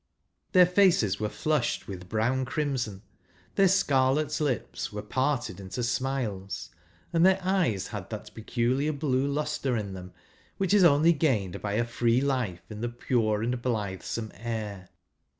[0.53, 3.03] Their faces were flushed with brown crimson,
[3.53, 6.71] their scarlet lips were parted into smiles,
[7.13, 10.11] and their eyes had that peculiar blue lustre in them,
[10.57, 14.89] which is only gained by a free life in the pure and blithesome air.